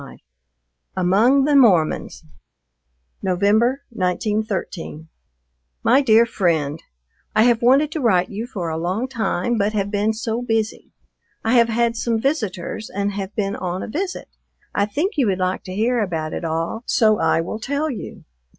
[0.01, 0.17] XXV
[0.97, 2.25] AMONG THE MORMONS
[3.21, 5.09] November, 1913.
[5.83, 6.81] MY DEAR FRIEND,
[7.35, 10.89] I have wanted to write you for a long time, but have been so busy.
[11.45, 14.29] I have had some visitors and have been on a visit;
[14.73, 18.23] I think you would like to hear about it all, so I will tell you.